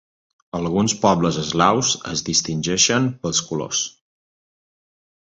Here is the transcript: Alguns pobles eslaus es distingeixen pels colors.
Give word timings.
Alguns 0.59 0.93
pobles 1.01 1.35
eslaus 1.41 1.91
es 2.11 2.23
distingeixen 2.29 3.05
pels 3.27 3.43
colors. 3.51 3.83